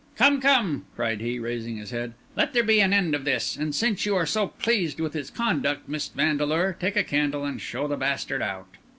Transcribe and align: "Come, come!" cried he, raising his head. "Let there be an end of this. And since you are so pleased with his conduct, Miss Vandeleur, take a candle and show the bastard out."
"Come, 0.17 0.41
come!" 0.41 0.85
cried 0.95 1.21
he, 1.21 1.37
raising 1.37 1.77
his 1.77 1.91
head. 1.91 2.13
"Let 2.35 2.53
there 2.53 2.63
be 2.63 2.79
an 2.81 2.91
end 2.91 3.13
of 3.13 3.23
this. 3.23 3.55
And 3.55 3.75
since 3.75 4.03
you 4.03 4.15
are 4.15 4.25
so 4.25 4.47
pleased 4.47 4.99
with 4.99 5.13
his 5.13 5.29
conduct, 5.29 5.87
Miss 5.87 6.07
Vandeleur, 6.07 6.75
take 6.79 6.95
a 6.95 7.03
candle 7.03 7.45
and 7.45 7.61
show 7.61 7.87
the 7.87 7.97
bastard 7.97 8.41
out." 8.41 8.65